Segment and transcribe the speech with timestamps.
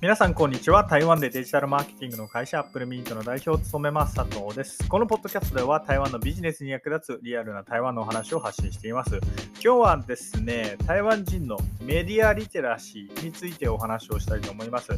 [0.00, 0.84] 皆さん、こんにちは。
[0.84, 4.88] 台湾でデジタルマーケティングの会社、アップルミントの代表を務めます、佐藤です。
[4.88, 9.20] このポッドキャストでは、台湾のビジネスに役立つリアルな台湾のお話を発信しています。
[9.62, 14.90] 今日はですね、台湾人のメディアリテラシーについてお話をしたいと思います。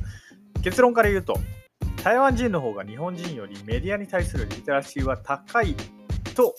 [0.62, 1.34] 結論から言うと、
[2.04, 5.74] 台湾人の方が日本人よりメディアに対するリテラシーは高い
[6.36, 6.54] と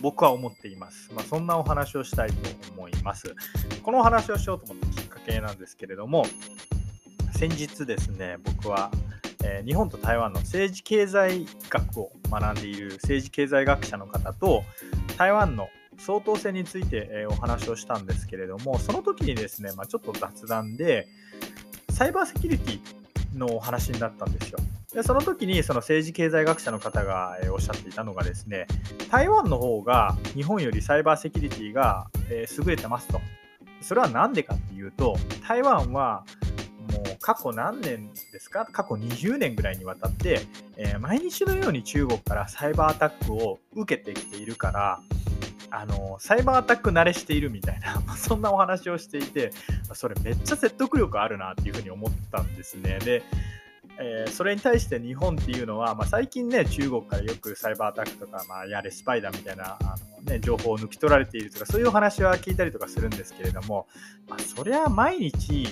[0.00, 1.12] 僕は思っています。
[1.12, 2.36] まあ、そんなお話をしたいと
[2.72, 3.34] 思います。
[3.82, 6.24] このお話をしようと思ったきっかけなんですけれども、
[7.40, 8.90] 先日ですね、僕は、
[9.42, 14.62] えー、日本と台湾の政治経済学を学んでいる政治経済学者の方と
[15.16, 21.08] 台湾の総統選について、えー、お話をしたんですけれども、その時にですね、まあ、ちょっと雑談で、
[21.88, 24.58] サイバーセキュリティのお話になったんですよ。
[24.92, 28.66] でその時にその政治経済学者の方が、え、おっしゃっていたのがですね、
[29.10, 33.18] 台湾の方が日本よりサイバーセキュリティが、え、優れてますと。
[33.80, 35.16] それは何でかっていうと、
[35.48, 36.26] 台湾は
[36.90, 38.66] もう過去何年ですか？
[38.66, 40.40] 過去20年ぐらいにわたって、
[40.76, 45.00] えー、毎日のように中国からサイバーアタックを受けてきているから、
[45.70, 49.52] あのサイバーアタック慣れしているみたいな、 そんなお話をしていて、
[49.94, 52.98] それめっちゃ説得力あるなっていうふうに思ったんですね。
[53.00, 53.22] で、
[54.02, 63.86] えー、それに対して日本っていうのは、まあ、最近ね、中国からよくサイバーアタックとか、まあ、やれスパイダーみたいなあの、ね、情報を抜き取られているとか、そういうお話は聞いたりとかするんですけれども、
[64.26, 65.68] まあ、そりゃ毎日、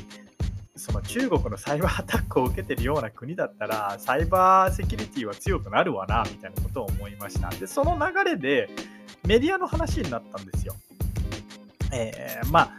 [0.79, 7.51] その中国のサイバーアタックを受けてるような国だったら、サイバーセキュリティは強くなるわな、みたいなことを思いました。
[7.51, 8.70] で、その流れで
[9.27, 10.75] メディアの話になったんですよ。
[11.93, 12.70] えー、まあ、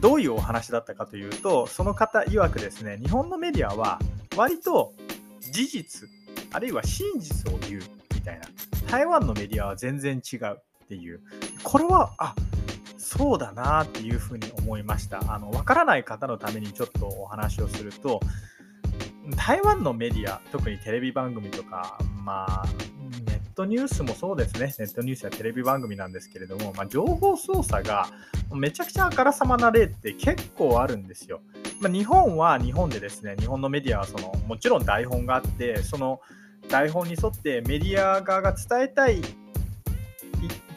[0.00, 3.98] どういうお話だったかというと、その方曰くですね、日本のメディアは
[4.36, 4.92] 割と
[5.40, 6.08] 事実、
[6.52, 7.82] あるいは真実を言う
[8.14, 8.46] みたいな。
[8.90, 11.20] 台湾のメディアは全然違うっていう。
[11.62, 12.34] これは、あ
[12.98, 15.22] そうだなっていうふうに思いました。
[15.32, 18.20] あの、わからない方のためにちょっとお話をすると、
[19.36, 22.66] 台湾のメディア、特にテレビ番組とか、まあ、
[23.26, 28.08] ネットニュースもそうですね、ネットニュースやテレビ番組なんですけれども、まあ、情報操作が
[28.52, 31.40] めちゃくちゃあからさまな例って結構あるんですよ。
[31.80, 36.20] まあ、日本は日本でですね、日本のメディアはそのもちろん台本があって、その
[36.68, 39.20] 台本に沿ってメディア側が伝えたい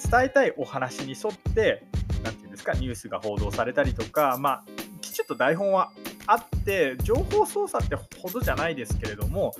[0.09, 1.83] 伝えたいお話に沿って
[2.23, 4.63] なんていうんですか、ニュースが報道されたりとか、まあ、
[5.01, 5.91] きちっと台本は
[6.27, 9.53] あって、情報操作ってほどじゃないですけれども、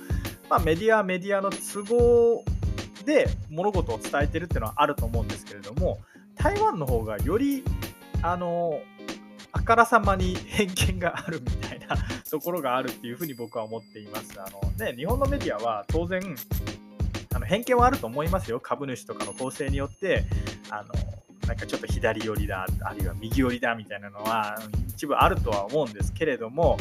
[0.48, 2.44] まあ、メディア、メディアの都合
[3.04, 5.98] で物事を伝えてるっていうのはあると思うんですけれども、
[6.36, 7.64] 台湾の方がより、
[8.22, 8.80] あの、
[9.52, 11.96] あからさまに偏見があるみたいな
[12.30, 14.40] ところがあるっていうふうに僕は思っています。
[14.40, 16.22] あのね、日本のメディアは当然
[17.34, 18.60] あの偏見はあると思いますよ。
[18.60, 20.24] 株主とかの構成によって
[20.70, 20.92] あの
[21.46, 26.78] なんかちょっと左寄りだ、あるいは右寄りだみたいなのは一部あるとは思うんですけれども、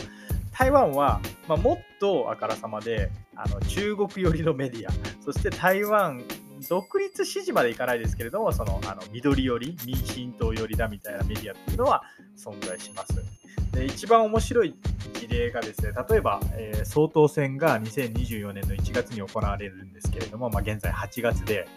[0.52, 4.92] 台湾は、まあ、もっとあからさまであの中国寄りのメディア、
[5.24, 6.22] そして台湾
[6.70, 12.04] 独立支持までいかないですけれども、そのあの緑寄り、民進党寄りだみたいなメディアっていうのは
[12.38, 13.41] 存在します。
[13.72, 14.76] で一番面白い
[15.14, 21.68] 事例がですね、例えば、えー、総統選が2024年の1月に行われるんですけれども、まあ、現在8月で、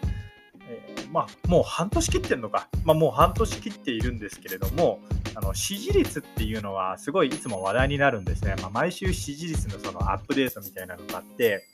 [0.67, 4.99] えー、まあ、もう半年切ってるのか、まあ、もう半年切っているんですけれども、
[5.35, 8.55] あの支持率っていうのはすごいいつも話題になるんですね。
[8.61, 11.65] まあ、毎週支持率のそのアップデートみたいなのがあって、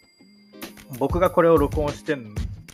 [0.99, 2.27] 僕がこれを録音してる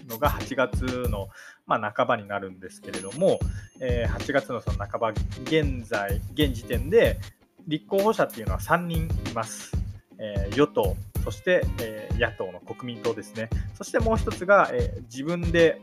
[0.07, 1.29] のが8月の、
[1.65, 3.39] まあ、半ばになるんですけれども、
[3.79, 5.09] えー、8月のその半ば、
[5.43, 7.19] 現在、現時点で
[7.67, 9.71] 立候補者っていうのは3人います。
[10.19, 13.49] えー、与党、そして、えー、野党の国民党ですね。
[13.75, 15.81] そしてもう一つが、えー、自分で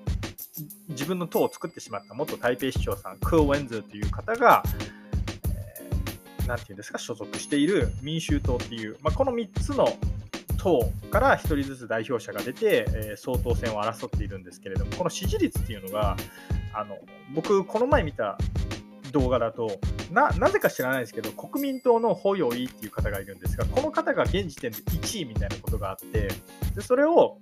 [0.89, 4.63] 自分の党を作ってしまった元台北市長さん、クー・ウェンズという方が、
[6.41, 9.87] えー、なんていうんですか、所属している民衆党っていう、まあ、この3つの
[10.57, 16.17] 党から1人ずつ代表者が出て、えー、総統選を争っているんですけれども、この支持率っていうのが、
[16.73, 16.99] あの
[17.35, 18.39] 僕、この前見た
[19.15, 19.79] 動画だと
[20.11, 26.29] な、なぜか知らないですけど、国民党のホヨイっていう方がいるんですが、この方が現時点で1位みたいなことがあって、
[26.75, 27.39] でそれを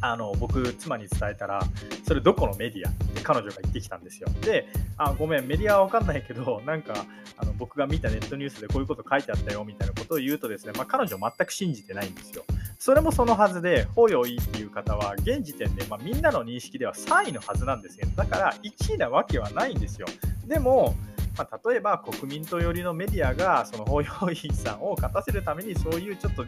[0.00, 1.62] あの僕、妻に伝えたら、
[2.06, 2.90] それどこのメディア？
[2.90, 4.28] って彼女が言ってきたんですよ。
[4.42, 7.06] で、あごめん、メディアは分かんないけど、なんか
[7.38, 12.44] あの僕が見たネットニュースでこういうこと書いてあったよみたいなことを言うとですね、まあ、彼女全く信じてないんですよ。
[12.78, 18.06] それもそのはずで、ほよいっていう方は、現時点で、まあ、みんなの認識では3位のはずなんですよ。
[18.16, 20.06] だから1位なわけはないんですよ。
[20.46, 20.94] でも、
[21.36, 26.46] まあ、例えば国民党寄りのメディアがそのホイホイさんを勝たせるためにそういうちょっと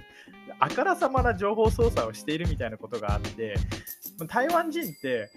[0.59, 3.55] あからさまな情報操作をしているみたいなことがあって
[4.29, 5.31] 台湾人って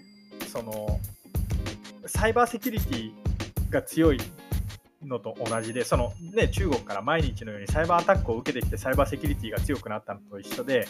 [0.50, 0.98] その
[2.06, 3.12] サイバーセキュリティ
[3.70, 4.18] が強い
[5.12, 10.88] のと同じで、そのね、中国から毎日のようにサイバーアタックを受けてきて、サイバーセキュリティが強くなったのと一緒で、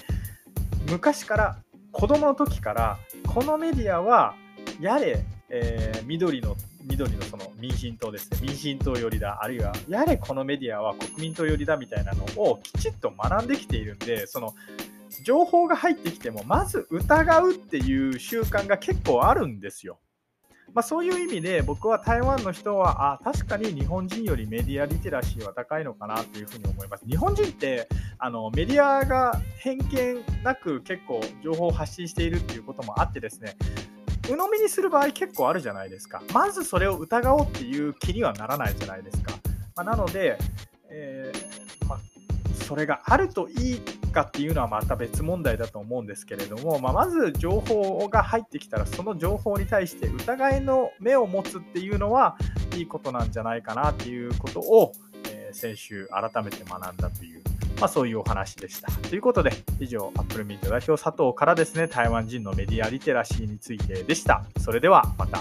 [0.91, 1.59] 昔から
[1.93, 4.35] 子供の時からこのメディアは
[4.81, 14.55] やれ、えー、緑の緑のその民進党ですね民進党寄りだあるいはやれこのメディアは国民党寄りだみたいなのをきちっと学んできているんでその
[15.25, 19.99] 情報が入ってきてもまず疑うっていう習慣が結構あるんですよ。
[20.75, 27.05] まあ、そういう意味で僕は台湾の人はあ確かに日本人よりメディアリテラシーは高いのかなというふうに思います。
[27.07, 27.89] 日本人って
[28.19, 33.57] あのメディアが偏見なく結構情報を発信しているっていうこともあってですね
[34.29, 36.23] 鵜呑みにする場合結構あるじゃないですか。
[36.33, 39.33] まずそれを疑おうっていう気にはならないじゃないですか。
[39.75, 40.39] まあ、なので、
[40.91, 41.99] えー、まあ、
[42.65, 43.81] それがあるといい
[44.12, 52.37] かっていうのはまた別問題だと思うんですけれども、まあ、まず情報が入ってきたらその情報に対して疑いの目を持つっていうのは
[52.76, 54.93] いいことなんじゃないかなっていうことを、
[55.29, 57.43] えー、先週改めて学んだという
[57.82, 58.93] まあ、そういうお話でした。
[58.93, 59.50] ということで、
[59.81, 64.44] 以上、アップルミント代表佐藤からですね、台湾人のメディアリテラシーについてでした。
[64.59, 65.41] それではまた。